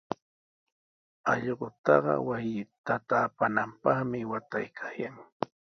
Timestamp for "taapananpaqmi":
3.09-4.19